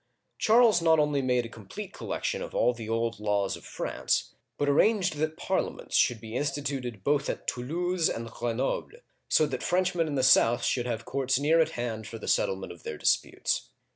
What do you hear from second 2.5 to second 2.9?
all the